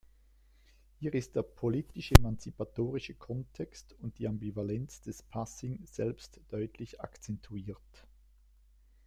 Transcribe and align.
Hier 0.99 1.13
ist 1.13 1.35
der 1.35 1.43
politisch-emanzipatorische 1.43 3.13
Kontext 3.13 3.93
und 3.99 4.17
die 4.17 4.27
Ambivalenz 4.27 4.99
des 5.03 5.21
Passing 5.21 5.85
selbst 5.85 6.39
deutlich 6.49 6.99
akzentuiert. 7.01 8.07